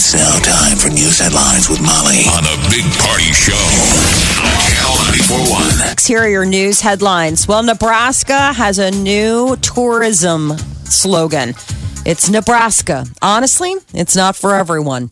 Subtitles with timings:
[0.00, 3.52] It's now time for news headlines with Molly on the Big Party Show
[4.38, 5.90] on Channel 941.
[5.90, 7.48] Exterior news headlines.
[7.48, 11.48] Well, Nebraska has a new tourism slogan.
[12.06, 13.06] It's Nebraska.
[13.20, 15.10] Honestly, it's not for everyone.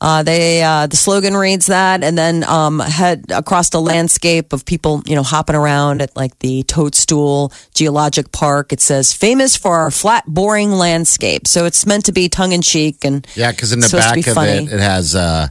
[0.00, 4.66] Uh, they uh, the slogan reads that, and then um, head across the landscape of
[4.66, 8.72] people, you know, hopping around at like the Toadstool Geologic Park.
[8.72, 12.60] It says "famous for our flat, boring landscape." So it's meant to be tongue in
[12.60, 14.50] cheek and Yeah, because in the back of funny.
[14.66, 15.48] it, it has uh,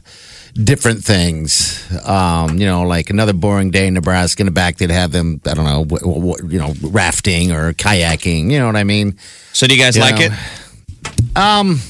[0.52, 1.82] different things.
[2.06, 4.42] Um, you know, like another boring day in Nebraska.
[4.42, 5.40] In the back, they'd have them.
[5.46, 8.52] I don't know, w- w- you know, rafting or kayaking.
[8.52, 9.18] You know what I mean?
[9.52, 10.26] So do you guys You like know.
[10.26, 11.36] it?
[11.36, 11.80] Um,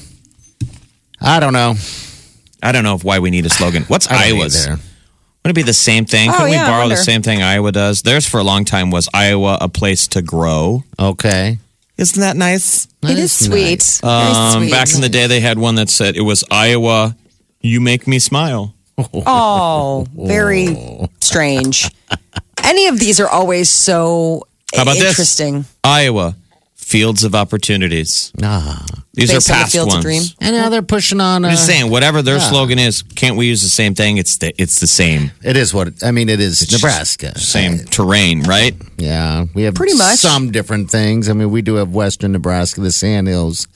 [1.21, 1.75] I don't know.
[2.65, 3.83] I don't know if why we need a slogan.
[3.89, 4.67] What's I don't Iowa's?
[4.67, 4.79] either.
[5.45, 6.31] Would it be the same thing?
[6.31, 8.01] Oh, Can we yeah, I borrow the same thing Iowa does?
[8.03, 10.83] Theirs for a long time was Iowa a place to grow.
[10.99, 11.59] Okay,
[11.99, 12.87] Isn't that nice?
[13.03, 14.01] It is That's sweet.
[14.03, 14.03] nice.
[14.03, 14.71] Um, sweet.
[14.71, 17.15] back in the day, they had one that said it was Iowa.
[17.61, 18.75] You make me smile.
[19.27, 20.77] Oh, very
[21.21, 21.91] strange.
[22.65, 25.11] Any of these are always so How about this?
[25.11, 25.65] interesting.
[25.83, 26.37] Iowa,
[26.85, 28.31] fields of opportunities.
[28.43, 30.05] Ah, These Based are on the past Fields of ones.
[30.05, 30.23] Dream?
[30.41, 31.45] and now they're pushing on.
[31.45, 32.51] Uh, I'm just saying, whatever their yeah.
[32.51, 34.19] slogan is, can't we use the same thing?
[34.19, 36.29] It's the it's the same It is what I mean.
[36.29, 37.39] It is Nebraska.
[37.39, 38.75] same terrain, right?
[38.99, 40.19] Yeah, we have Pretty much.
[40.19, 41.29] some different things.
[41.29, 43.67] I mean, we do have Western Nebraska, the Sandhills.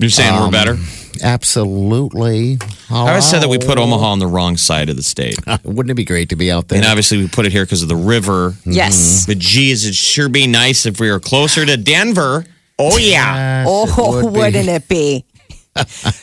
[0.00, 0.78] You're saying we're Um, better.
[1.22, 2.58] Absolutely.
[2.90, 5.90] I always said that we put Omaha on the wrong side of the state, Wouldn't
[5.90, 6.78] it be great to be out there?
[6.78, 8.54] and obviously we put it here because of the river.
[8.64, 9.26] Yes.
[9.26, 12.44] But geez, it'd sure be nice if we were closer to Denver.
[12.78, 13.64] Oh yeah.
[13.64, 15.24] Yes, it Oh, would wouldn't it be?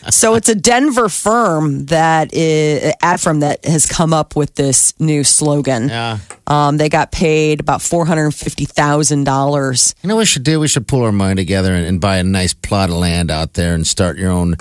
[0.09, 4.93] So it's a Denver firm that is ad firm that has come up with this
[4.99, 5.89] new slogan.
[5.89, 6.19] Yeah.
[6.47, 9.95] Um, they got paid about four hundred fifty thousand dollars.
[10.03, 10.59] You know what we should do?
[10.59, 13.53] We should pull our money together and, and buy a nice plot of land out
[13.53, 14.55] there and start your own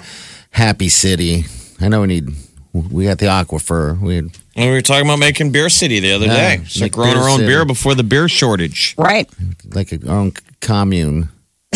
[0.50, 1.44] happy city.
[1.80, 2.28] I know we need.
[2.72, 3.98] We got the aquifer.
[4.00, 6.64] We had, We were talking about making Beer City the other Yeah, day.
[6.66, 7.46] So make growing our own City.
[7.48, 8.94] beer before the beer shortage.
[8.98, 9.30] Right.
[9.72, 11.30] like a, our own commune.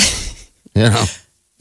[0.75, 1.05] you know.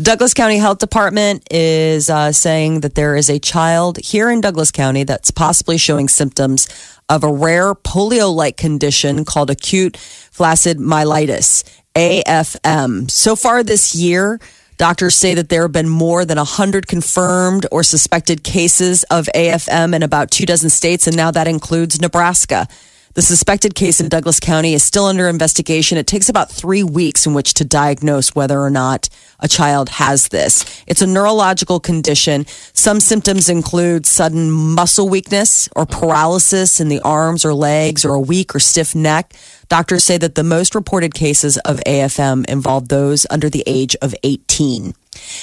[0.02, 4.72] Douglas County Health Department is uh, saying that there is a child here in Douglas
[4.72, 6.70] County that's possibly showing symptoms
[7.10, 11.66] of a rare polio like condition called acute flaccid myelitis,
[11.96, 13.12] AFM.
[13.12, 14.40] So far this year,
[14.78, 19.94] doctors say that there have been more than 100 confirmed or suspected cases of AFM
[19.94, 22.70] in about two dozen states, and now that includes Nebraska.
[23.19, 25.97] The suspected case in Douglas County is still under investigation.
[25.97, 29.09] It takes about three weeks in which to diagnose whether or not
[29.41, 30.81] a child has this.
[30.88, 32.46] It's a neurological condition.
[32.72, 38.22] Some symptoms include sudden muscle weakness or paralysis in the arms or legs or a
[38.22, 39.34] weak or stiff neck.
[39.68, 44.16] Doctors say that the most reported cases of AFM involve those under the age of
[44.24, 44.94] 18.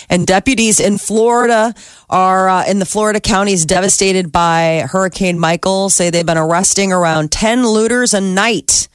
[0.09, 1.75] And deputies in Florida
[2.09, 5.91] are uh, in the Florida counties devastated by Hurricane Michael.
[5.91, 8.88] Say they've been arresting around 10 looters a night.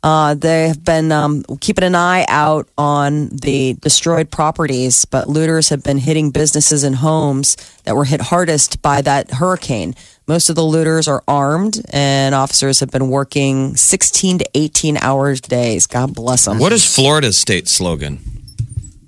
[0.00, 5.70] Uh, they have been um, keeping an eye out on the destroyed properties, but looters
[5.70, 9.94] have been hitting businesses and homes that were hit hardest by that hurricane.
[10.28, 15.40] Most of the looters are armed, and officers have been working 16 to 18 hours
[15.40, 15.86] days.
[15.88, 16.58] God bless them.
[16.58, 18.20] What is Florida's state slogan?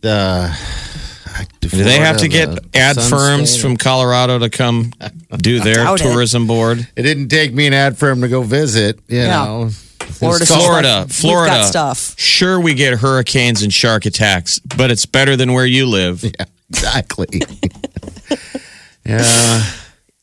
[0.02, 0.56] Uh,
[1.60, 4.92] Do they have to get ad firms from Colorado to come
[5.38, 6.04] do their doubt it.
[6.04, 6.86] tourism board?
[6.96, 8.98] It didn't take me an ad firm to go visit.
[9.08, 9.44] You Yeah.
[9.44, 9.70] know,
[10.00, 11.54] Florida, It's Florida, We've Florida.
[11.56, 12.14] got stuff.
[12.18, 16.24] Sure, we get hurricanes and shark attacks, but it's better than where you live.
[16.38, 17.40] Yeah, exactly.
[19.04, 19.62] yeah.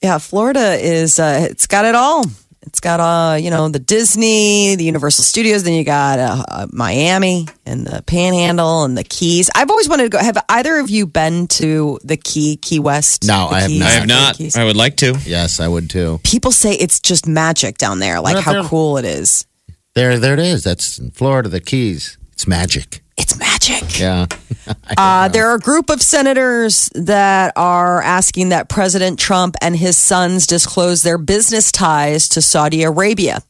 [0.01, 2.23] Yeah, Florida is uh, it's got it all.
[2.67, 6.67] It's got uh, you know, the Disney, the Universal Studios, then you got uh, uh,
[6.71, 9.49] Miami and the Panhandle and the Keys.
[9.55, 10.17] I've always wanted to go.
[10.19, 13.25] Have either of you been to the Key Key West?
[13.25, 13.79] No, The I have Keys?
[13.79, 13.87] not.
[13.87, 14.35] I have not.
[14.35, 14.55] Keys?
[14.57, 15.17] I would like to.
[15.25, 16.19] Yes, I would too.
[16.23, 19.45] People say it's just magic down there, like Well, how they're- cool it is.
[19.95, 20.63] There, there it is.
[20.63, 21.49] That's in Florida.
[21.49, 22.17] The Keys.
[22.33, 23.01] It's magic.
[23.17, 23.99] It's magic.
[23.99, 24.27] Yeah.
[24.97, 29.97] Uh, there are a group of senators that are asking that President Trump and his
[29.97, 33.41] sons disclose their business ties to Saudi Arabia.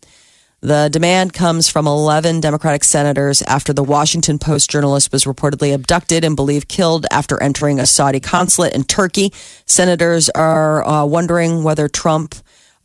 [0.61, 6.23] The demand comes from 11 Democratic senators after the Washington Post journalist was reportedly abducted
[6.23, 9.31] and believed killed after entering a Saudi consulate in Turkey.
[9.65, 12.35] Senators are uh, wondering whether Trump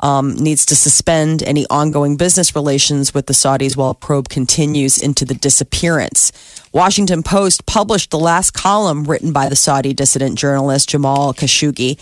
[0.03, 4.99] um, needs to suspend any ongoing business relations with the Saudis while a probe continues
[4.99, 6.33] into the disappearance.
[6.73, 11.99] Washington Post published the last column written by the Saudi dissident journalist Jamal Khashoggi.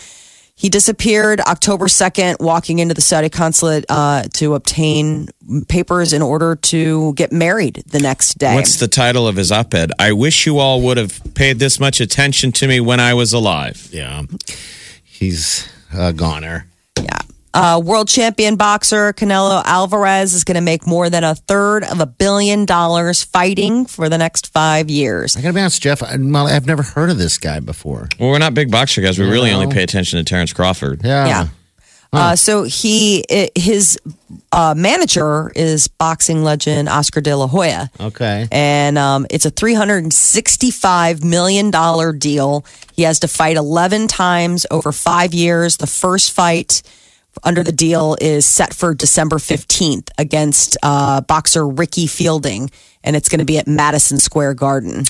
[0.55, 5.29] He disappeared October 2nd, walking into the Saudi consulate uh, to obtain
[5.69, 8.55] papers in order to get married the next day.
[8.57, 9.91] What's the title of his op ed?
[9.99, 13.33] I wish you all would have paid this much attention to me when I was
[13.33, 13.89] alive.
[13.91, 14.25] Yeah.
[15.03, 16.67] He's a goner.
[17.55, 17.75] Yeah.
[17.77, 22.01] Uh, world champion boxer Canelo Alvarez is going to make more than a third of
[22.01, 25.37] a billion dollars fighting for the next five years.
[25.37, 26.03] I got to be honest, Jeff.
[26.03, 28.09] I- Molly, I've never heard of this guy before.
[28.19, 29.19] Well, we're not big boxer guys.
[29.19, 29.61] We really No.
[29.63, 31.01] only pay attention to Terrence Crawford.
[31.05, 31.27] Yeah.
[31.27, 31.47] Yeah.
[32.13, 33.97] Uh, so he, i- his
[34.51, 37.89] uh, manager is boxing legend Oscar De La Hoya.
[38.01, 38.49] Okay.
[38.51, 41.71] and um, it's a $365 million
[42.19, 42.65] deal.
[42.95, 45.77] He has to fight 11 times over five years.
[45.77, 46.83] The first fight
[47.43, 52.71] under the deal is set for December 15th against uh, boxer Rocky Fielding,
[53.05, 55.05] and it's going to be at Madison Square Garden.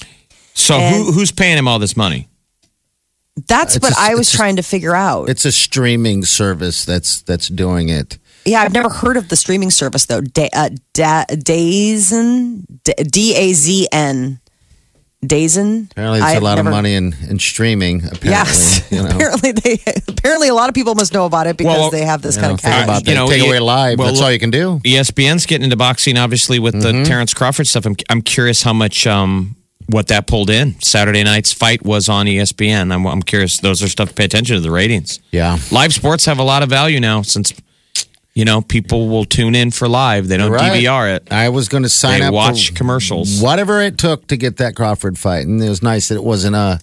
[0.54, 2.28] So And- who, who's paying him all this money?
[3.46, 5.28] That's It's what a- I was a- trying to figure out.
[5.30, 8.18] It's a streaming service that's that's doing it.
[8.44, 10.20] Yeah, I've never heard of the streaming service though.
[10.20, 12.64] Da- uh, da- Dazen,
[13.10, 14.40] D A Z N,
[15.24, 15.90] Dazen.
[15.90, 17.98] Apparently, it's I've a lot never- of money in, in streaming.
[17.98, 19.08] Apparently, Yes, you know.
[19.10, 19.78] apparently they
[20.08, 22.40] apparently a lot of people must know about it because Well, they have this You
[22.42, 22.84] kind know, of cash.
[22.84, 23.20] about You that.
[23.20, 23.98] know, Take away live.
[23.98, 24.80] well, That's all you can do.
[24.82, 27.02] ESPN's getting into boxing, obviously, with Mm-hmm.
[27.02, 27.84] the Terrence Crawford stuff.
[27.84, 29.56] I'm, I'm curious how much um,
[29.88, 30.80] what that pulled in.
[30.80, 32.90] Saturday night's fight was on ESPN.
[32.94, 33.58] I'm, I'm curious.
[33.58, 35.20] Those are stuff to pay attention to the ratings.
[35.32, 35.58] Yeah.
[35.70, 37.52] Live sports have a lot of value now since
[38.34, 40.28] you know people will tune in for live.
[40.28, 40.82] They don't right.
[40.82, 41.32] DVR it.
[41.32, 42.34] I was going to sign They up.
[42.34, 43.40] watch for commercials.
[43.40, 46.56] Whatever it took to get that Crawford fight, and it was nice that it wasn't
[46.56, 46.78] a.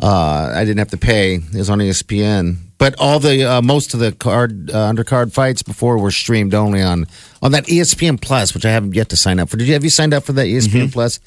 [0.00, 1.34] Uh, I didn't have to pay.
[1.34, 2.58] It was on ESPN.
[2.78, 6.80] But all the uh, most of the card uh, undercard fights before were streamed only
[6.80, 7.06] on
[7.42, 9.56] on that ESPN Plus, which I haven't yet to sign up for.
[9.56, 10.92] Did you have you signed up for that ESPN Mm-hmm.
[10.92, 11.18] Plus?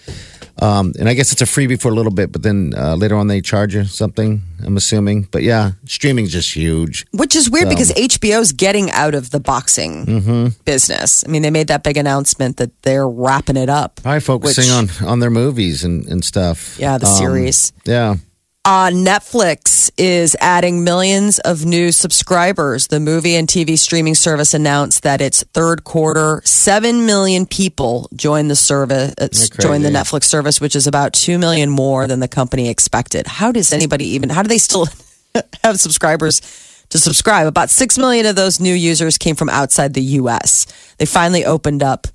[0.61, 3.15] Um, and I guess it's a freebie for a little bit, but then uh, later
[3.15, 4.41] on they charge you something.
[4.63, 7.05] I'm assuming, but yeah, streaming's just huge.
[7.11, 10.47] Which is weird because HBO's getting out of the boxing Mm-hmm.
[10.65, 11.23] business.
[11.27, 14.01] I mean, they made that big announcement that they're wrapping it up.
[14.03, 16.77] Probably focusing which- on on their movies and, and stuff.
[16.79, 17.73] Yeah, the Um, series.
[17.85, 18.15] Yeah.
[18.63, 22.87] Uh, Netflix is adding millions of new subscribers.
[22.87, 28.51] The movie and TV streaming service announced that its third quarter, seven million people joined
[28.51, 29.15] the service.
[29.19, 29.29] Uh,
[29.59, 33.25] joined the Netflix service, which is about two million more than the company expected.
[33.25, 34.29] How does anybody even?
[34.29, 34.87] How do they still
[35.63, 36.41] have subscribers?
[36.89, 40.67] To subscribe, about six million of those new users came from outside the U.S.
[40.97, 42.05] They finally opened up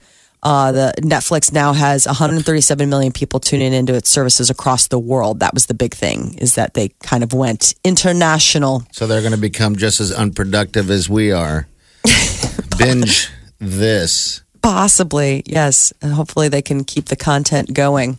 [0.43, 5.41] uh, the Netflix now has 137 million people tuning into its services across the world.
[5.41, 8.85] That was the big thing, is that they kind of went international.
[8.93, 11.67] So they're going to become just as unproductive as we are.
[12.79, 13.29] Binge
[13.59, 14.43] this.
[14.63, 15.93] Possibly, yes.
[16.03, 18.19] And hopefully they can keep the content going.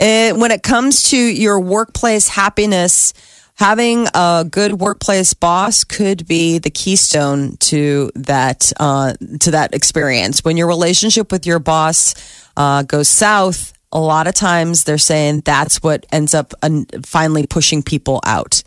[0.00, 3.12] Uh, when it comes to your workplace happiness,
[3.54, 10.44] having a good workplace boss could be the keystone to that uh, to that experience.
[10.44, 12.14] When your relationship with your boss
[12.56, 17.46] uh, goes south, a lot of times they're saying that's what ends up un- finally
[17.46, 18.62] pushing people out.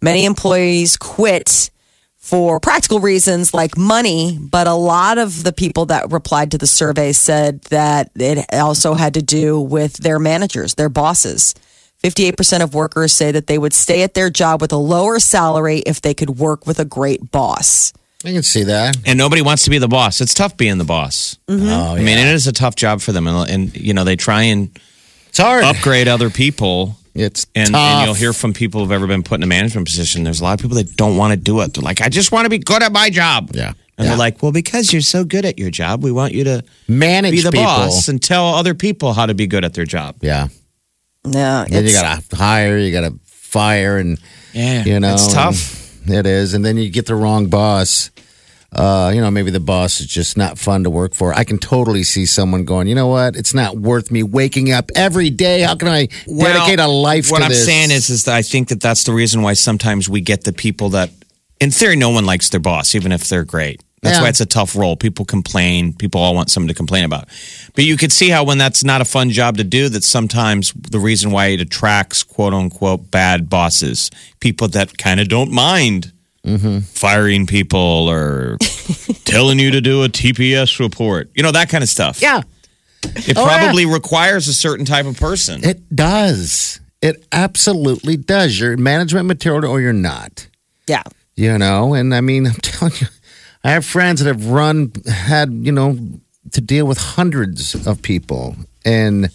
[0.00, 1.70] Many employees quit
[2.16, 6.66] for practical reasons like money, but a lot of the people that replied to the
[6.66, 11.54] survey said that it also had to do with their managers, their bosses.
[12.02, 15.78] 58% of workers say that they would stay at their job with a lower salary
[15.80, 17.92] if they could work with a great boss.
[18.24, 18.96] I can see that.
[19.06, 20.20] And nobody wants to be the boss.
[20.20, 21.38] It's tough being the boss.
[21.48, 21.68] Mm-hmm.
[21.68, 24.16] Oh, I mean, it is a tough job for them, and, and you know they
[24.16, 24.70] try and
[25.28, 25.62] it's hard.
[25.64, 26.96] upgrade other people.
[27.14, 27.76] It's And, tough.
[27.80, 30.22] and you'll hear from people who've ever been put in a management position.
[30.22, 31.74] There's a lot of people that don't want to do it.
[31.74, 33.50] They're like, I just want to be good at my job.
[33.54, 33.68] Yeah.
[33.68, 34.04] And Yeah.
[34.10, 37.32] they're like, well, because you're so good at your job, we want you to manage
[37.32, 37.64] be the people.
[37.66, 40.16] boss and tell other people how to be good at their job.
[40.20, 40.46] Yeah.
[41.32, 44.18] Yeah, Then you got to hire, you got to fire, and
[44.52, 46.08] Yeah, you know it's tough.
[46.08, 48.10] It is, and then you get the wrong boss.
[48.70, 51.32] Uh, you know, maybe the boss is just not fun to work for.
[51.32, 53.34] I can totally see someone going, you know what?
[53.34, 55.62] It's not worth me waking up every day.
[55.62, 57.64] How can I dedicate a life What to I'm this?
[57.64, 60.52] saying is, is that I think that that's the reason why sometimes we get the
[60.52, 61.08] people that,
[61.60, 63.82] in theory, no one likes their boss, even if they're great.
[64.02, 64.22] That's Yeah.
[64.22, 64.96] why it's a tough role.
[64.96, 65.92] People complain.
[65.92, 67.28] People all want something to complain about.
[67.74, 70.72] But you could see how when that's not a fun job to do, that sometimes
[70.74, 76.12] the reason why it attracts quote unquote bad bosses, people that kind of don't mind
[76.46, 76.78] Mm-hmm.
[76.80, 77.78] firing people
[78.08, 78.56] or
[79.24, 81.28] telling you to do a TPS report.
[81.34, 82.22] You know, that kind of stuff.
[82.22, 82.40] Yeah,
[83.02, 83.58] It Oh, yeah.
[83.58, 85.62] probably requires a certain type of person.
[85.62, 86.80] it does.
[87.02, 88.58] It absolutely does.
[88.58, 90.46] You're management material or you're not.
[90.86, 91.02] Yeah.
[91.36, 93.08] You know, and I mean, I'm telling you,
[93.64, 95.98] I have friends that have run, had, you know,
[96.52, 99.30] to deal with hundreds of people and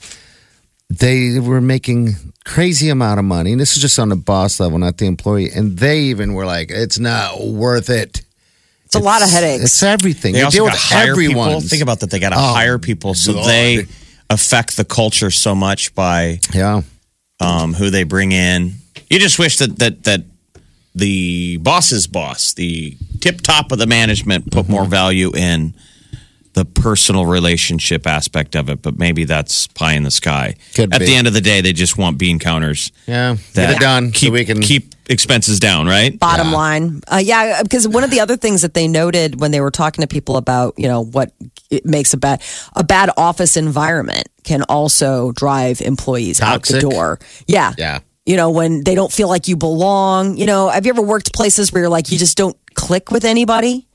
[0.90, 2.14] they were making
[2.46, 3.52] crazy amount of money.
[3.52, 5.50] And this is just on the boss level, not the employee.
[5.54, 8.22] And they even were like, it's not worth it.
[8.86, 9.64] It's a lot of headaches.
[9.64, 10.34] It's everything.
[10.34, 11.48] They you also deal with to hire everyone.
[11.50, 11.62] people.
[11.62, 12.12] Think about that.
[12.12, 13.48] They got to Oh, hire people so God.
[13.48, 13.86] they
[14.30, 16.82] affect the culture so much by Yeah.
[17.40, 18.74] um, who they bring in.
[19.10, 20.22] You just wish that that that
[20.96, 25.74] the boss's boss, the tip top of the management, put more value in
[26.54, 28.82] the personal relationship aspect of it.
[28.84, 30.56] But maybe that's pie in the sky.
[30.76, 31.08] Could At be.
[31.08, 32.92] the end of the day, they just want bean counters.
[33.08, 33.38] Yeah.
[33.56, 36.18] Get it done Keep, so we can keep expenses down, right?
[36.18, 37.02] bottom line.
[37.12, 40.04] Uh, yeah, because one of the other things that they noted when they were talking
[40.04, 41.32] to people about, you know, what
[41.72, 42.40] it makes a bad
[42.76, 46.76] a bad office environment can also drive employees out Toxic?
[46.76, 47.20] the door.
[47.48, 47.74] Yeah.
[47.80, 48.00] Yeah.
[48.26, 50.38] You know, when they don't feel like you belong.
[50.38, 53.26] You know, have you ever worked places where you're like you just don't click with
[53.26, 53.88] anybody?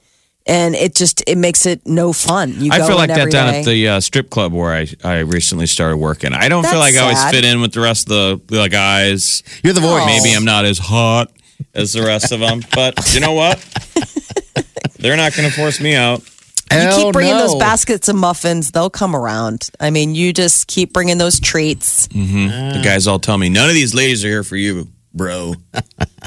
[0.46, 2.54] And it just it makes it no fun.
[2.56, 3.60] You I feel like that down day.
[3.60, 6.32] at the uh, strip club where I, I recently started working.
[6.32, 8.68] I don't feel That's like I always fit in with the rest of the, the
[8.68, 9.42] guys.
[9.62, 10.06] You're the voice.
[10.06, 11.30] Maybe I'm not as hot
[11.74, 13.58] as the rest of them, but you know what?
[14.98, 16.22] They're not going to force me out.
[16.70, 19.70] You keep bringing those baskets of muffins, they'll come around.
[19.80, 22.08] I mean, you just keep bringing those treats.
[22.08, 22.78] Mm-hmm.
[22.78, 25.54] The guys all tell me none of these ladies are here for you, bro.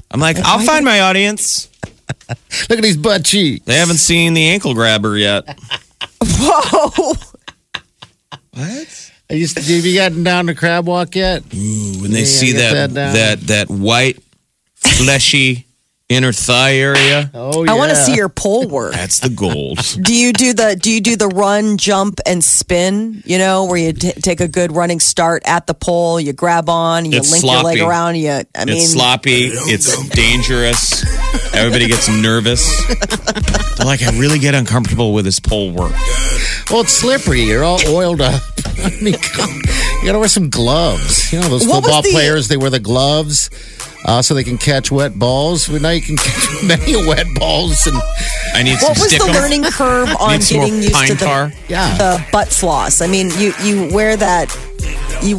[0.10, 1.70] I'm like, I'll find my audience.
[2.70, 3.66] Look at these butt cheeks.
[3.66, 5.44] They haven't seen the ankle grabber yet.
[6.24, 7.14] Whoa.
[8.54, 9.12] What?
[9.30, 11.44] Have you, have you gotten down to crab walk yet?
[11.54, 14.22] When they Yeah, see that that that, that white
[14.76, 15.66] fleshy
[16.12, 17.72] inner thigh area, Oh, yeah.
[17.72, 18.94] I want to see your pole work.
[18.94, 19.80] that's the gold.
[20.02, 23.22] Do you do the do you do the run, jump, and spin?
[23.26, 26.70] You know, where you t- take a good running start at the pole, you grab
[26.70, 28.16] on, you It's link your leg around.
[28.16, 29.50] You, I mean, it's sloppy.
[29.52, 31.04] It's dangerous.
[31.56, 32.62] Everybody gets nervous.
[33.78, 35.94] They're like, I really get uncomfortable with this pole work.
[36.70, 37.42] Well, it's slippery.
[37.44, 38.42] You're all oiled up.
[38.66, 39.62] I mean, come-
[40.02, 41.32] you got to wear some gloves.
[41.34, 43.50] You know, those What football the- players, they wear the gloves
[44.06, 45.70] uh, so they can catch wet balls.
[45.70, 47.86] Well, now you can catch many wet balls.
[47.86, 47.98] And
[48.54, 49.34] I need what some was the stickum.
[49.34, 51.56] learning curve on Need some more getting used to the.
[51.70, 51.98] Yeah.
[51.98, 53.02] the butt floss?
[53.02, 54.50] I mean, you you wear that
[55.22, 55.38] you.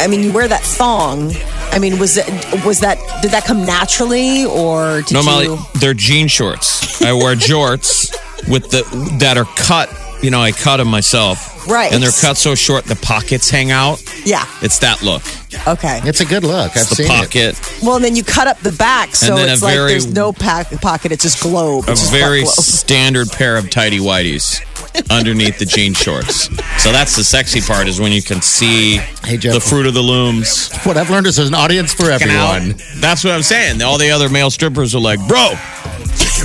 [0.00, 1.32] I mean, you wear that thong.
[1.72, 2.26] I mean, was it
[2.64, 5.58] was that did that come naturally or did No, Molly, you?
[5.80, 7.02] they're jean shorts.
[7.02, 8.14] I wear jorts
[8.48, 8.82] with the
[9.20, 9.90] that are cut.
[10.22, 11.50] You know, I cut them myself.
[11.66, 11.92] Right.
[11.92, 14.02] And they're cut so short the pockets hang out.
[14.24, 14.44] Yeah.
[14.62, 15.22] It's that look.
[15.66, 16.00] Okay.
[16.04, 16.72] it's a good look.
[16.72, 17.08] I've It's the seen it.
[17.08, 17.60] pocket.
[17.82, 21.12] Well, then you cut up the back, so it's like very- there's no pack, pocket.
[21.12, 21.88] It's just globe.
[21.88, 22.54] A It's just very globe.
[22.54, 24.60] standard pair of tidy whities
[25.10, 26.48] underneath the jean shorts.
[26.82, 29.54] So that's the sexy part is when you can see Hey, Jeff.
[29.54, 30.70] the fruit of the looms.
[30.84, 32.74] What I've learned is there's an audience for everyone.
[32.96, 33.80] That's what I'm saying.
[33.80, 35.52] All the other male strippers are like, bro,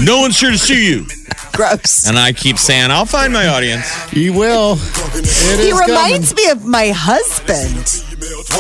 [0.02, 1.06] no one's here to see you.
[1.54, 2.08] Gross.
[2.08, 3.86] And I keep saying, I'll find my audience.
[4.14, 4.78] You will.
[4.78, 8.04] It He is reminds me of my husband.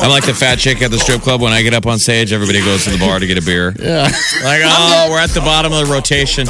[0.01, 1.41] I'm like the fat chick at the strip club.
[1.41, 3.73] When I get up on stage, everybody goes to the bar to get a beer.
[3.79, 4.03] Yeah.
[4.43, 6.47] Like, oh, we're at the bottom of the rotation.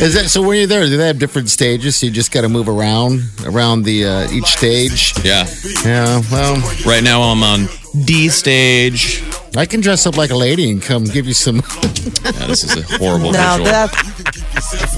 [0.00, 0.42] Is that so?
[0.42, 1.96] When you're there, do they have different stages?
[1.96, 5.12] So you just got to move around around the uh, each stage.
[5.24, 5.46] Yeah.
[5.84, 6.22] Yeah.
[6.30, 7.66] Well, Right now I'm on
[8.04, 9.22] D stage.
[9.56, 11.56] I can dress up like a lady and come give you some.
[11.56, 13.64] Yeah, this is a horrible Now visual.
[13.72, 14.17] that this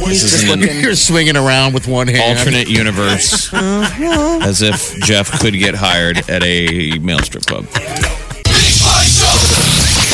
[0.09, 0.81] he's is just looking.
[0.81, 2.39] You're swinging around with one hand.
[2.39, 3.53] alternate universe.
[3.55, 7.67] As if Jeff could get hired at a male strip club.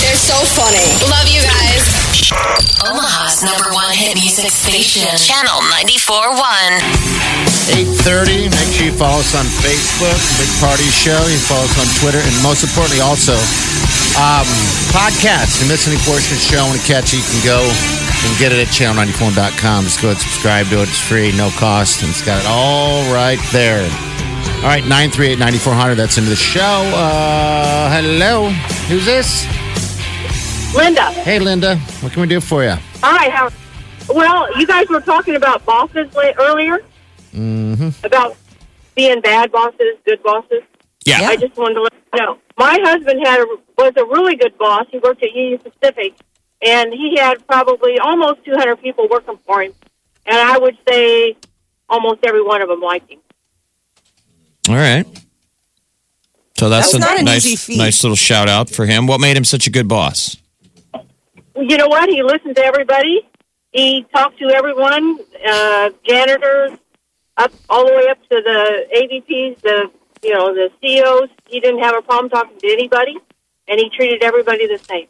[0.02, 0.86] They're so funny.
[1.10, 1.82] Love you guys.
[2.82, 5.06] Omaha's number one hit music station.
[5.18, 6.82] Channel 94.1.
[7.70, 8.50] 8.30.
[8.50, 11.18] Make sure you follow us on Facebook, Big Party Show.
[11.26, 12.18] You follow us on Twitter.
[12.22, 13.34] And most importantly, also,
[14.18, 14.46] um,
[14.94, 15.58] podcasts.
[15.58, 17.60] If you miss any portion of the show, want to catch it, you can go
[18.24, 19.84] and get it at channel94.com.
[19.84, 20.88] Just go and subscribe to it.
[20.88, 22.02] It's free, no cost.
[22.02, 23.82] And it's got it all right there.
[24.58, 25.96] All right, 938-9400.
[25.96, 26.60] That's into the show.
[26.60, 28.50] Uh, hello.
[28.88, 29.44] Who's this?
[30.74, 31.12] Linda.
[31.12, 31.76] Hey, Linda.
[32.00, 32.74] What can we do for you?
[33.02, 33.30] Hi.
[33.30, 33.50] How?
[34.08, 36.08] Well, you guys were talking about bosses
[36.38, 36.80] earlier.
[37.34, 38.04] Mm-hmm.
[38.04, 38.36] About
[38.94, 40.62] being bad bosses, good bosses.
[41.04, 41.20] Yeah.
[41.22, 42.38] I just wanted to let you know.
[42.58, 43.46] My husband had a,
[43.78, 44.86] was a really good boss.
[44.90, 46.14] He worked at Union Pacific,
[46.62, 49.72] and he had probably almost 200 people working for him.
[50.26, 51.36] And I would say
[51.88, 53.20] almost every one of them liked him.
[54.68, 55.06] All right.
[56.56, 59.06] So that's, That's a not nice, nice little shout out for him.
[59.06, 60.38] What made him such a good boss?
[61.54, 62.08] You know what?
[62.08, 63.28] He listened to everybody.
[63.72, 66.78] He talked to everyone, uh, janitors,
[67.36, 69.90] up all the way up to the AVPs, the
[70.22, 71.28] you know the CEOs.
[71.46, 73.16] He didn't have a problem talking to anybody,
[73.68, 75.06] and he treated everybody the same.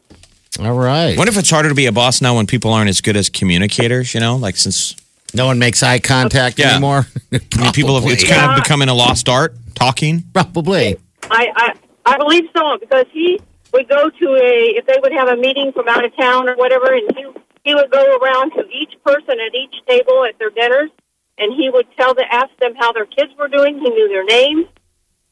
[0.61, 1.17] All right.
[1.19, 3.29] What if it's harder to be a boss now when people aren't as good as
[3.29, 4.15] communicators?
[4.15, 4.97] You know, like since
[5.35, 6.73] No one makes eye contact Yeah.
[6.73, 7.07] anymore.
[7.33, 10.25] I mean, people have it's kind of becoming a lost art talking.
[10.33, 10.97] Probably.
[11.31, 11.75] I, I
[12.07, 13.41] I believe so because he
[13.73, 16.55] would go to a if they would have a meeting from out of town or
[16.57, 17.25] whatever, and he
[17.65, 20.91] he would go around to each person at each table at their dinners,
[21.37, 23.75] and he would tell the ask them how their kids were doing.
[23.81, 24.67] He knew their names,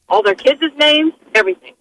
[0.09, 1.74] all their kids' names, everything.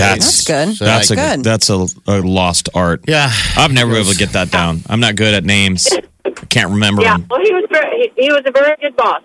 [0.00, 0.76] That's, That's good.
[0.76, 1.44] So That's I- a Good.
[1.44, 3.04] that's a, a lost art.
[3.06, 3.30] Yeah.
[3.56, 4.80] I've never been able to get that down.
[4.88, 5.88] I'm not good at names.
[6.24, 7.26] I can't remember Yeah, them.
[7.30, 9.22] well, he was very, he, he was a very good boss.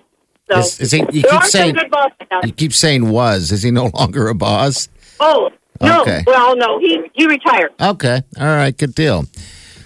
[0.51, 2.73] So Is- is he- you there keep are saying- some good bosses out You keep
[2.73, 3.51] saying was.
[3.51, 4.87] Is he no longer a boss?
[5.19, 5.49] Oh
[5.81, 6.23] no, Okay.
[6.27, 7.71] well no, he he retired.
[7.81, 8.21] Okay.
[8.39, 8.75] All right.
[8.77, 9.25] Good deal.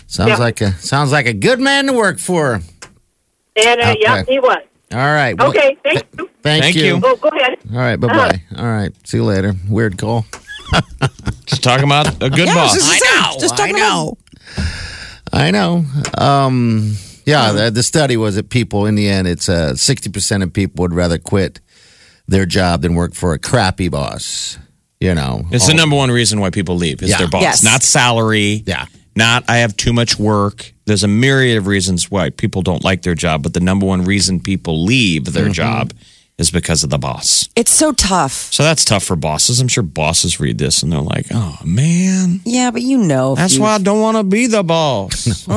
[0.08, 0.38] Sounds Yeah.
[0.38, 2.62] like a sounds like a good man to work for.
[3.56, 4.58] And uh, yeah, he was.
[4.92, 5.38] All right.
[5.38, 6.30] Well, Okay, thank you.
[6.42, 6.96] Thank, Thank you.
[6.96, 7.02] you.
[7.04, 7.60] Oh, go ahead.
[7.72, 7.96] All right.
[7.98, 8.42] Bye bye.
[8.58, 8.92] All right.
[9.08, 9.54] See you later.
[9.68, 10.26] Weird call.
[11.46, 12.74] Just talking about a good Yeah, boss.
[12.74, 13.40] this is it.
[13.40, 14.18] Just talking about
[15.32, 15.86] I know.
[16.18, 16.96] Um,
[17.26, 20.82] yeah, the, the study was that people, in the end, it's uh, 60% of people
[20.82, 21.60] would rather quit
[22.28, 24.58] their job than work for a crappy boss.
[25.00, 27.20] You know, It's the number one reason why people leave is Yeah.
[27.20, 27.64] their boss, Yes.
[27.64, 28.64] not salary.
[28.66, 28.86] Yeah.
[29.16, 30.74] Not I have too much work.
[30.86, 34.04] There's a myriad of reasons why people don't like their job, but the number one
[34.04, 35.52] reason people leave their Mm-hmm.
[35.54, 35.94] job
[36.40, 37.48] is because of the boss.
[37.56, 38.32] It's so tough.
[38.52, 39.60] So that's tough for bosses.
[39.60, 43.56] I'm sure bosses read this and they're like, "Oh man, Yeah, but you know, that's
[43.56, 45.46] you- why I don't want to be the boss."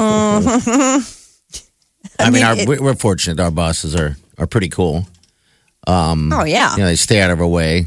[2.19, 3.41] I, mean, mean, our, it- we- we're fortunate.
[3.41, 5.07] Our bosses are, are pretty cool.
[5.87, 6.73] Oh yeah.
[6.73, 7.87] You know, they stay out of our way,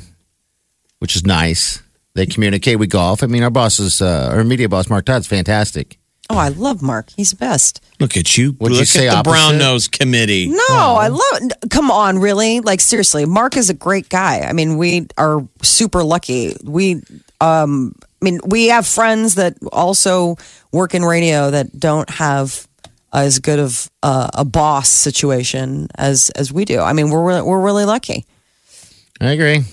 [1.00, 1.82] which is nice.
[2.14, 2.80] They communicate.
[2.80, 3.24] We golf.
[3.24, 5.98] I mean, our bosses, uh, our media boss, Mark Todd's fantastic.
[6.30, 7.10] Oh, I love Mark.
[7.16, 7.84] He's the best.
[8.00, 8.56] Look at you.
[8.60, 9.32] Would you Look say at the opposite?
[9.32, 10.48] brown nose committee.
[10.48, 11.52] No, I love.
[11.70, 12.62] Come on, really?
[12.62, 14.40] Like seriously, Mark is a great guy.
[14.42, 16.56] I mean, we are super lucky.
[16.64, 17.02] We,
[17.42, 20.38] um, I mean, we have friends that also
[20.72, 22.68] work in radio that don't have
[23.14, 26.80] as good of uh, a boss situation as as we do.
[26.82, 28.26] I mean, we're really, we're really lucky.
[29.22, 29.64] I agree.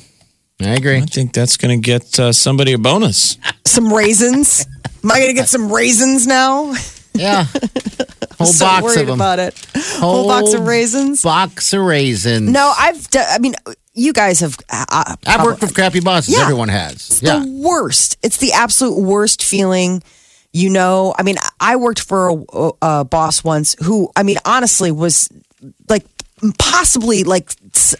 [0.65, 0.97] I agree.
[0.99, 3.37] I think that's going to get uh, somebody a bonus.
[3.67, 4.67] Some raisins.
[5.05, 6.75] Am I going to get some raisins now?
[7.15, 7.45] Yeah.
[8.39, 9.15] Whole so box worried of them.
[9.21, 9.55] about it.
[9.99, 11.23] Whole box of raisins.
[11.23, 12.51] Box of raisins.
[12.51, 13.09] No, I've.
[13.11, 13.55] d- I mean,
[13.95, 14.57] you guys have.
[14.71, 16.35] Uh, I've worked with crappy bosses.
[16.35, 16.43] Yeah.
[16.43, 16.95] Everyone has.
[16.95, 17.41] It's Yeah.
[17.41, 18.17] the worst.
[18.23, 20.03] It's the absolute worst feeling.
[20.55, 24.91] You know, I mean, I worked for a, a boss once who, I mean, honestly,
[24.93, 25.29] was
[25.89, 26.05] like
[26.59, 27.53] possibly like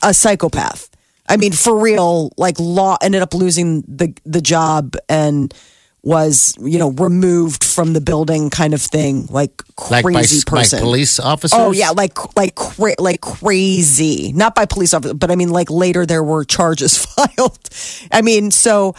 [0.03, 0.89] a psychopath.
[1.29, 5.55] I mean, for real, like law ended up losing the the job and
[6.03, 9.27] was you know removed from the building, kind of thing.
[9.27, 10.81] Like like by, crazy by person.
[10.81, 11.59] police officers.
[11.59, 14.33] Oh yeah, like like cra- like crazy.
[14.33, 17.69] Not by police officers, but I mean like later there were charges filed.
[18.11, 18.95] I mean, so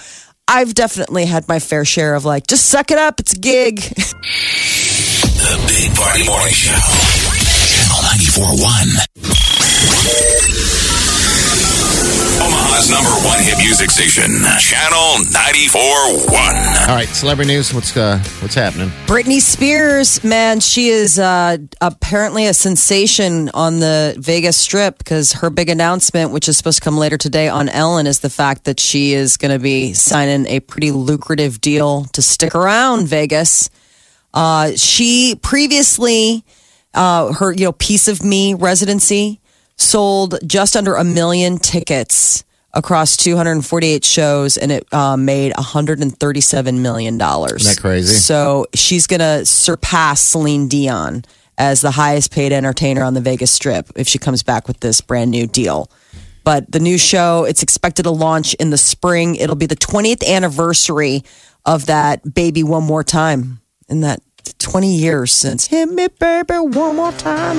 [0.48, 3.82] I've definitely had my fair share of like just suck it up, it's a gig.
[5.44, 6.72] The Big Party Morning Show.
[7.74, 8.00] Channel
[8.56, 10.53] 94.1.
[12.41, 14.32] Omaha's number one hit music station.
[14.60, 16.89] Channel 94.1.
[16.89, 17.74] All right, celebrity news.
[17.74, 18.89] What's uh, what's happening?
[19.06, 25.50] Britney Spears, man, she is uh, apparently a sensation on the Vegas Strip because her
[25.50, 28.80] big announcement, which is supposed to come later today on Ellen, is the fact that
[28.80, 33.69] she is going to be signing a pretty lucrative deal to stick around Vegas.
[34.34, 36.43] Uh, she previously,
[36.96, 39.39] uh, her you know, piece of me residency
[39.76, 47.18] sold just under a million tickets across 248 shows, and it uh, made 137 million
[47.18, 47.62] dollars.
[47.62, 48.16] Isn't that crazy?
[48.16, 51.24] So she's gonna surpass Celine Dion
[51.58, 55.02] as the highest paid entertainer on the Vegas Strip if she comes back with this
[55.02, 55.90] brand new deal.
[56.44, 59.36] But the new show, it's expected to launch in the spring.
[59.36, 61.24] It'll be the 20th anniversary
[61.66, 63.62] of that Baby One More Time.
[63.88, 64.22] In that
[64.60, 67.58] 20 years since Hit Me Baby One More Time.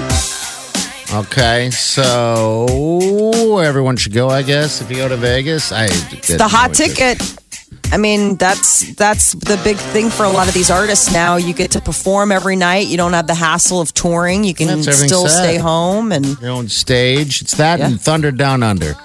[1.14, 4.28] Okay, so everyone should go.
[4.28, 7.22] I guess if you go to Vegas, I It's the hot ticket.
[7.92, 11.36] I mean, that's that's the big thing for a lot of these artists now.
[11.36, 12.88] You get to perform every night.
[12.88, 14.42] You don't have the hassle of touring.
[14.42, 15.44] You can That's everything still said.
[15.44, 17.42] stay home and Your own stage.
[17.42, 17.86] It's that Yeah.
[17.86, 18.94] and Thunder Down Under.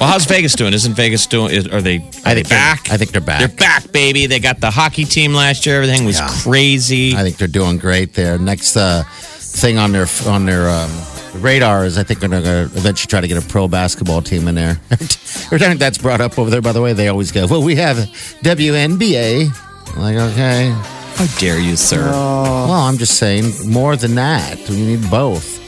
[0.00, 0.72] Well, how's Vegas doing?
[0.72, 1.52] Isn't Vegas doing?
[1.54, 1.98] Is, are they?
[1.98, 2.90] Are I they think they're- back?
[2.90, 3.40] I think they're back.
[3.40, 4.24] They're back, baby.
[4.26, 5.76] They got the hockey team last year.
[5.82, 7.14] Everything was crazy.
[7.14, 8.38] I think they're doing great there.
[8.38, 9.04] Next uh,
[9.50, 10.90] thing on their on their um,
[11.34, 14.48] radar is I think they're going to eventually try to get a pro basketball team
[14.48, 14.80] in there.
[14.90, 17.76] Every time that's brought up over there, by the way, they always go, "Well, we
[17.76, 17.96] have
[18.42, 19.50] WNBA."
[19.92, 20.70] I'm like, okay,
[21.16, 22.04] How dare you, sir?
[22.04, 24.56] Well, I'm just saying more than that.
[24.68, 25.58] We need both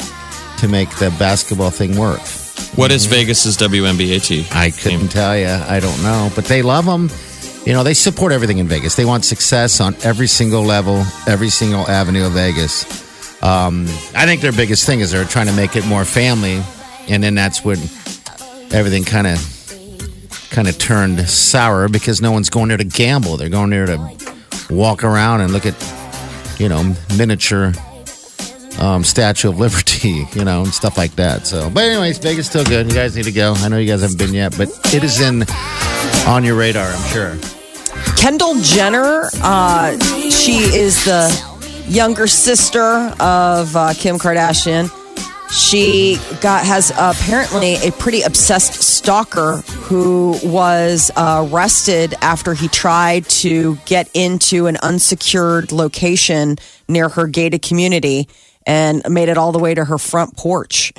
[0.60, 2.20] to make the basketball thing work.
[2.76, 4.44] What is Vegas's WNBA team?
[4.52, 5.48] I couldn't tell you.
[5.48, 7.10] I don't know, but they love them.
[7.66, 8.96] You know, they support everything in Vegas.
[8.96, 13.01] They want success on every single level, every single avenue of Vegas.
[13.42, 16.62] Um, I think their biggest thing is they're trying to make it more family,
[17.08, 17.78] and then that's when
[18.72, 19.38] everything kind of
[20.50, 23.36] kind of turned sour because no one's going there to gamble.
[23.36, 24.16] They're going there to
[24.70, 25.74] walk around and look at,
[26.60, 27.72] you know, miniature
[28.78, 31.46] um, Statue of Liberty, you know, and stuff like that.
[31.46, 32.86] So, but anyways, Vegas still good.
[32.86, 33.54] You guys need to go.
[33.56, 35.44] I know you guys haven't been yet, but it is in
[36.26, 37.36] on your radar, I'm sure.
[38.16, 39.98] Kendall Jenner, uh,
[40.30, 41.51] she is the
[41.88, 44.90] younger sister of uh, Kim Kardashian.
[45.52, 53.28] She got has apparently a pretty obsessed stalker who was uh, arrested after he tried
[53.28, 56.56] to get into an unsecured location
[56.88, 58.28] near her gated community
[58.66, 60.94] and made it all the way to her front porch.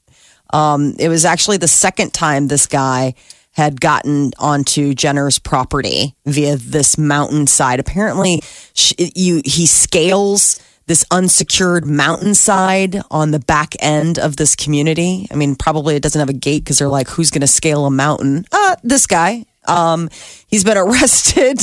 [0.52, 3.14] um, it was actually the second time this guy
[3.52, 7.80] had gotten onto Jenner's property via this mountainside.
[7.80, 8.42] Apparently,
[8.74, 15.26] sh- you he scales this unsecured mountainside on the back end of this community.
[15.30, 17.86] I mean, probably it doesn't have a gate because they're like, who's going to scale
[17.86, 18.44] a mountain?
[18.50, 19.44] Uh, this guy.
[19.68, 20.08] Um,
[20.48, 21.60] he's been arrested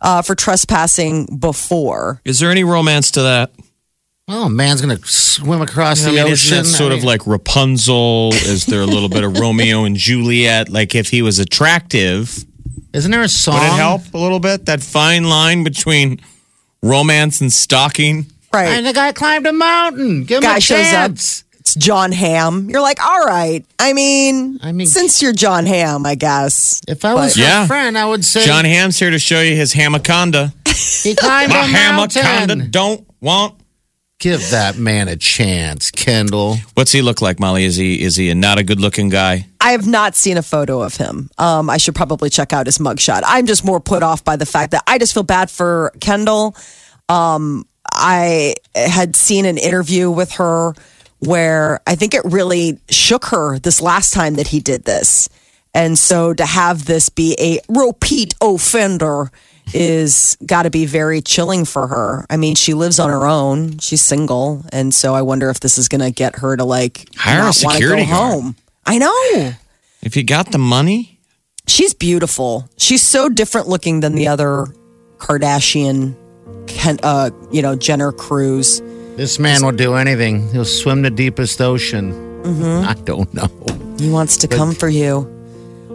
[0.00, 2.20] uh, for trespassing before.
[2.24, 3.52] Is there any romance to that?
[4.34, 6.32] Oh, man's going to swim across I the mean, ocean.
[6.32, 8.30] isn't that sort I of like Rapunzel?
[8.32, 10.70] Is there a little bit of Romeo and Juliet?
[10.70, 12.42] Like if he was attractive,
[12.94, 13.54] isn't there a song?
[13.56, 14.64] would it help a little bit?
[14.66, 16.20] That fine line between
[16.82, 18.26] romance and stalking.
[18.54, 18.68] Right.
[18.68, 20.24] And the guy climbed a mountain.
[20.24, 21.10] Give him guy a shows up.
[21.10, 21.44] chance.
[21.60, 22.68] It's Jon Hamm.
[22.70, 23.64] You're like, all right.
[23.78, 26.80] I mean, I mean- since you're Jon Hamm, I guess.
[26.88, 27.66] If I was But- your Yeah.
[27.66, 30.52] friend, I would say Jon Hamm's here to show you his hamaconda.
[31.02, 32.22] he climbed My a mountain.
[32.24, 33.54] hamaconda don't want.
[34.22, 36.58] Give that man a chance, Kendall.
[36.74, 37.64] What's he look like, Molly?
[37.64, 39.48] Is he is he a not a good looking guy?
[39.60, 41.28] I have not seen a photo of him.
[41.38, 43.22] Um, I should probably check out his mugshot.
[43.26, 46.54] I'm just more put off by the fact that I just feel bad for Kendall.
[47.08, 50.74] Um, I had seen an interview with her
[51.18, 55.28] where I think it really shook her this last time that he did this.
[55.74, 59.32] And so to have this be a repeat offender
[59.74, 62.26] is got to be very chilling for her.
[62.30, 63.78] I mean, she lives on her own.
[63.78, 67.08] She's single, and so I wonder if this is going to get her to like
[67.16, 68.32] Hire a not wanna security go guard.
[68.32, 68.56] home.
[68.86, 69.52] I know.
[70.02, 71.18] If you got the money,
[71.68, 72.68] She's beautiful.
[72.76, 74.66] She's so different looking than the other
[75.18, 76.16] Kardashian,
[76.66, 78.80] Ken, uh, you know, Jenner Cruz.
[79.16, 80.50] This man will do anything.
[80.50, 82.12] He'll swim the deepest ocean.
[82.42, 82.88] Mm-hmm.
[82.88, 83.48] I don't know.
[83.98, 85.28] He wants to come for you.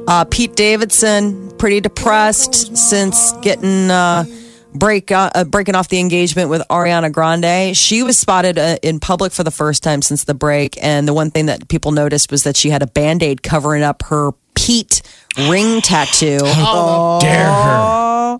[0.07, 4.23] Uh, Pete Davidson, pretty depressed since getting uh,
[4.73, 7.75] break uh, uh, breaking off the engagement with Ariana Grande.
[7.75, 11.13] She was spotted uh, in public for the first time since the break, and the
[11.13, 14.31] one thing that people noticed was that she had a band aid covering up her
[14.55, 15.01] Pete
[15.49, 16.39] ring tattoo.
[16.43, 18.39] How dare her?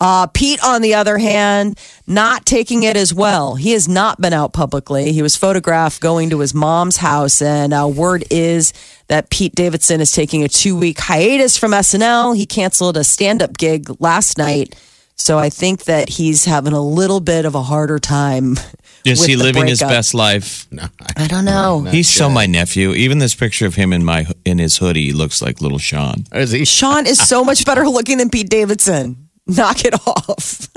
[0.00, 3.56] Uh, Pete, on the other hand, not taking it as well.
[3.56, 5.12] He has not been out publicly.
[5.12, 8.72] He was photographed going to his mom's house, and uh, word is
[9.08, 12.36] that Pete Davidson is taking a two week hiatus from SNL.
[12.36, 14.76] He canceled a stand up gig last night.
[15.16, 18.52] So I think that he's having a little bit of a harder time.
[19.04, 19.96] is with he the living his breakup.
[19.96, 20.68] best life?
[21.16, 21.80] I don't know.
[21.80, 22.92] He's so my nephew.
[22.92, 26.24] Even this picture of him in my in his hoodie looks like little Sean.
[26.32, 26.64] Is he?
[26.64, 29.27] Sean is so much better looking than Pete Davidson.
[29.48, 30.68] Knock it off.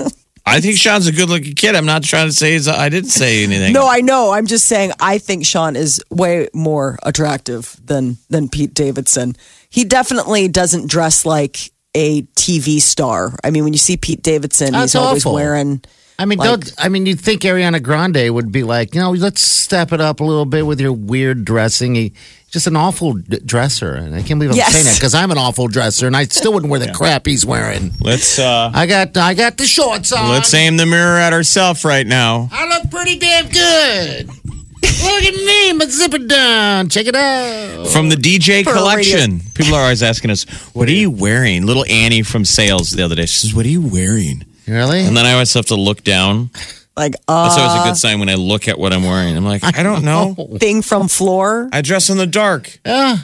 [0.44, 1.76] I think Sean's a good looking kid.
[1.76, 3.72] I'm not trying to say he's, I didn't say anything.
[3.72, 4.32] No, I know.
[4.32, 9.36] I'm just saying I think Sean is way more attractive than than Pete Davidson.
[9.68, 13.38] He definitely doesn't dress like a TV star.
[13.44, 15.82] I mean, when you see Pete Davidson, That's he's always wearing
[16.18, 16.72] I mean, Like- don't.
[16.78, 20.20] I mean, you'd think Ariana Grande would be like, you know, let's step it up
[20.20, 21.94] a little bit with your weird dressing.
[21.94, 22.12] He,
[22.50, 24.72] just an awful d- dresser, and I can't believe I'm Yes.
[24.72, 27.44] saying that because I'm an awful dresser, and I still wouldn't wear the crap he's
[27.46, 27.92] wearing.
[28.00, 30.28] Let's uh I got, I got the shorts on.
[30.30, 32.50] let's aim the mirror at ourselves right now.
[32.52, 34.28] I look pretty damn good.
[34.28, 36.88] Look at me, my zipper down.
[36.88, 37.86] Check it out.
[37.88, 39.40] From the DJ For collection.
[39.54, 40.44] People are always asking us,
[40.74, 41.66] What are you wearing?
[41.66, 43.22] Little Annie from sales the other day.
[43.26, 44.44] She says, What are you wearing?
[44.72, 45.00] Really?
[45.04, 46.50] And then I always have to look down.
[46.96, 49.36] like uh That's always a good sign when I look at what I'm wearing.
[49.36, 50.34] I'm like, I don't know.
[50.58, 51.68] thing from floor.
[51.72, 52.78] I dress in the dark.
[52.84, 53.16] Yeah,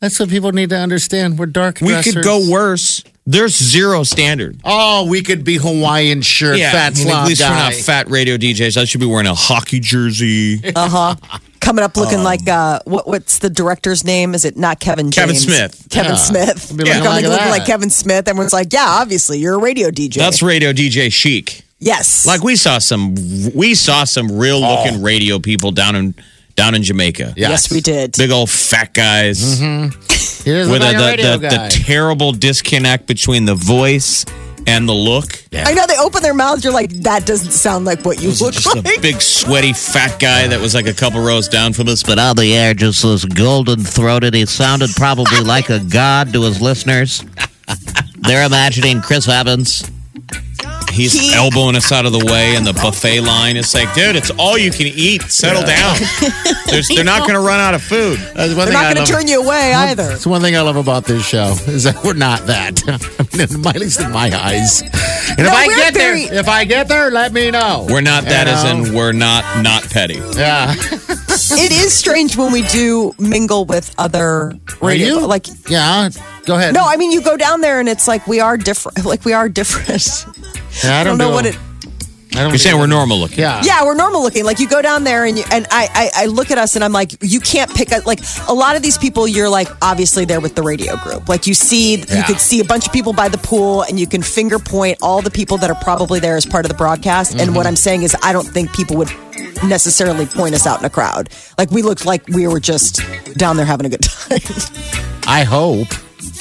[0.00, 1.38] that's what people need to understand.
[1.38, 1.80] We're dark.
[1.80, 2.14] We dressers.
[2.14, 3.02] could go worse.
[3.30, 4.58] There's zero standard.
[4.64, 7.50] Oh, we could be Hawaiian shirt, fat I mean, slob at least guy.
[7.50, 8.78] we're not fat radio DJs.
[8.80, 10.62] I should be wearing a hockey jersey.
[10.74, 11.40] Uh huh.
[11.60, 13.06] Coming up Um, looking like uh, what?
[13.06, 14.34] What's the director's name?
[14.34, 15.10] Is it not Kevin?
[15.10, 15.88] Kevin Smith.
[15.90, 16.16] Kevin Yeah.
[16.16, 16.72] Smith.
[16.74, 18.28] Be You're coming like looking like Kevin Smith.
[18.28, 20.14] Everyone's like, yeah, obviously you're a radio DJ.
[20.14, 21.62] That's radio DJ chic.
[21.80, 22.24] Yes.
[22.26, 23.14] Like we saw some,
[23.54, 26.14] we saw some real looking radio people down in
[26.56, 27.34] down in Jamaica.
[27.36, 28.16] yes, we did.
[28.16, 29.60] Big old fat guys
[30.48, 34.24] He doesn't with look like the, the, the, the terrible disconnect between the voice
[34.66, 35.42] and the look.
[35.54, 36.62] I know they open their mouths.
[36.62, 38.98] You're like, that doesn't sound like what you look Just like.
[38.98, 42.18] a big sweaty fat guy that was like a couple rows down from us, but
[42.18, 44.34] but on the air, just was golden throated.
[44.34, 47.24] He sounded probably like a god to his listeners.
[48.16, 49.88] They're imagining Chris Evans.
[50.98, 53.56] He's He- elbowing us out of the way in the buffet line.
[53.56, 55.22] It's like, dude, it's all you can eat.
[55.22, 55.96] Settle down.
[56.66, 58.18] There's, they're not going to run out of food.
[58.18, 60.10] That's one They're thing not going to turn you away either.
[60.12, 62.82] It's one thing I love about this show is that we're not that.
[62.88, 64.82] I mean, at least in my eyes.
[64.82, 67.86] And if I get very- there, if I get there, let me know.
[67.88, 70.20] We're not You that, as in we're not not petty.
[70.36, 70.74] yeah.
[71.50, 75.06] It is strange when we do mingle with other Are radio.
[75.20, 76.10] you Like, Yeah.
[76.44, 76.74] Go ahead.
[76.74, 79.04] no, I mean, you go down there and it's like we are different.
[79.04, 80.26] Like we are different.
[80.84, 81.58] Yeah, I I don't, don't know do- what it.
[82.36, 83.38] I don't You're saying we're normal looking.
[83.40, 83.62] Yeah.
[83.64, 84.44] Yeah, we're normal looking.
[84.44, 86.84] Like you go down there and you, and I, I I look at us and
[86.84, 89.26] I'm like, you can't pick a like a lot of these people.
[89.26, 91.28] You're like obviously they're with the radio group.
[91.28, 94.06] Like you see, you could see a bunch of people by the pool and you
[94.06, 97.32] can finger point all the people that are probably there as part of the broadcast.
[97.32, 97.54] And Mm-hmm.
[97.54, 99.10] what I'm saying is, I don't think people would
[99.64, 101.30] necessarily point us out in a crowd.
[101.56, 103.00] Like we looked like we were just
[103.36, 104.38] down there having a good time.
[105.26, 105.88] I hope.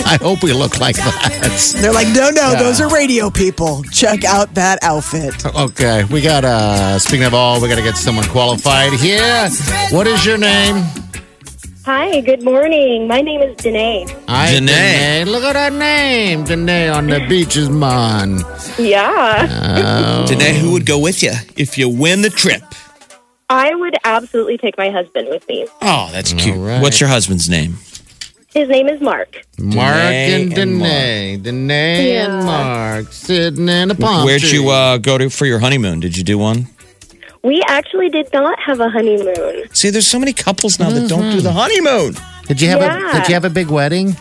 [0.14, 1.76] I hope we look like that.
[1.82, 3.84] They're like, no, no, those are radio people.
[3.92, 5.46] Check out that outfit.
[5.46, 9.50] Okay, we got uh speaking of all, we gotta get someone qualified here.
[9.92, 10.86] What is your name?
[11.84, 13.08] Hi, good morning.
[13.08, 14.06] My name is Danae.
[14.28, 15.26] Hi, Danae.
[15.26, 16.44] Look at that name.
[16.44, 18.40] Danae on the beaches, man.
[18.78, 20.26] Yeah.
[20.28, 22.62] Today, who would go with you if you win the trip?
[23.50, 25.66] I would absolutely take my husband with me.
[25.82, 26.58] Oh, that's cute.
[26.58, 26.82] All right.
[26.82, 27.78] What's your husband's name?
[28.58, 29.46] His name is Mark.
[29.60, 31.38] Mark and and Danae.
[31.38, 32.44] Danae and Yeah.
[32.44, 34.54] Mark sitting in a palm Where'd tree.
[34.54, 36.00] you uh, go to for your honeymoon?
[36.00, 36.68] Did you do one?
[37.44, 39.66] We actually did not have a honeymoon.
[39.74, 42.16] See, there's so many couples now that don't do the honeymoon.
[42.48, 44.16] Did you have a Did you have a big wedding?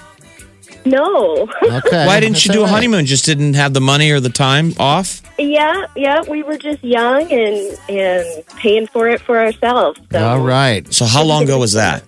[0.84, 1.48] No.
[1.62, 2.06] Okay.
[2.06, 3.06] Why didn't you That's do a honeymoon?
[3.06, 5.22] Just didn't have the money or the time off?
[5.38, 9.98] yeah, yeah, we were just young and and paying for it for ourselves.
[10.12, 10.82] So All right.
[10.92, 12.04] So how long ago was that?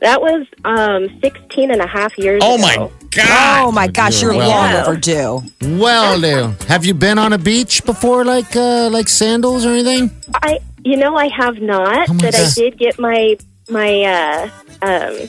[0.00, 2.48] That was um 16 and a half years ago.
[2.50, 2.62] Oh ago.
[2.62, 3.64] my god!
[3.66, 5.42] Oh my gosh, you're Well- long overdue.
[5.62, 6.54] Well, do.
[6.66, 10.10] Have you been on a beach before, like uh, like sandals or anything?
[10.34, 12.54] I you know I have not, Oh my but I God.
[12.54, 13.36] did get my
[13.70, 14.50] my uh
[14.82, 15.28] um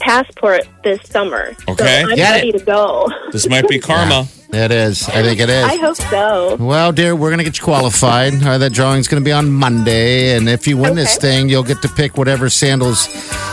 [0.00, 1.54] passport this summer.
[1.68, 2.02] Okay.
[2.04, 3.08] So I'm Get ready to go.
[3.32, 4.26] This might be karma.
[4.50, 5.06] It is.
[5.10, 5.64] I think it is.
[5.64, 6.56] I hope so.
[6.58, 8.32] Well, dear, we're going to get you qualified.
[8.42, 10.36] Uh, that drawing's going to be on Monday.
[10.36, 13.08] And if you win this thing, you'll get to pick whatever sandals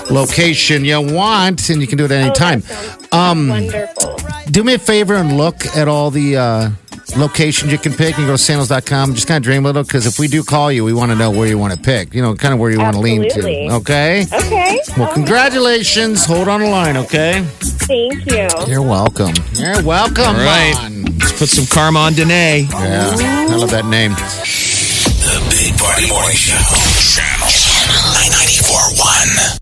[0.10, 2.64] location you want, and you can do it at any Oh, time.
[3.12, 4.20] Um, Wonderful.
[4.52, 6.70] do me a favor and look at all the uh,
[7.18, 8.10] locations you can pick.
[8.10, 9.14] You can go to sandals.com.
[9.14, 11.18] Just kind of dream a little because if we do call you, we want to
[11.18, 12.14] know where you want to pick.
[12.14, 13.74] You know, kind of where you want to lean to.
[13.76, 14.26] Okay?
[14.34, 14.80] Okay.
[14.98, 16.26] Well, congratulations.
[16.26, 17.44] Hold on the line, okay?
[17.60, 18.48] Thank you.
[18.68, 19.34] You're welcome.
[19.54, 20.26] You're welcome.
[20.26, 20.74] All right.
[20.82, 21.06] Mon.
[21.20, 22.68] Let's put some karma on Danae.
[22.70, 23.14] Yeah,
[23.50, 24.12] I love that name.
[24.12, 26.56] The Big Party Morning Show.
[27.16, 27.46] Channel